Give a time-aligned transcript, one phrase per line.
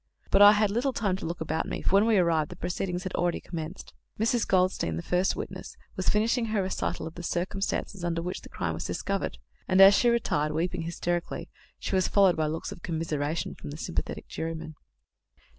[0.31, 3.03] But I had little time to look about me, for when we arrived, the proceedings
[3.03, 3.93] had already commenced.
[4.19, 4.47] Mrs.
[4.47, 8.73] Goldstein, the first witness, was finishing her recital of the circumstances under which the crime
[8.73, 9.37] was discovered,
[9.67, 13.77] and, as she retired, weeping hysterically, she was followed by looks of commiseration from the
[13.77, 14.73] sympathetic jurymen.